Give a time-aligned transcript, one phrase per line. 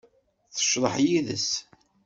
[0.53, 1.49] Tecḍeḥ yid-s.